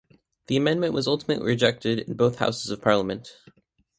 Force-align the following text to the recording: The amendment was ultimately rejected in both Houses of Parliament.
The 0.47 0.57
amendment 0.57 0.95
was 0.95 1.07
ultimately 1.07 1.45
rejected 1.45 1.99
in 1.99 2.15
both 2.15 2.37
Houses 2.37 2.71
of 2.71 2.81
Parliament. 2.81 3.37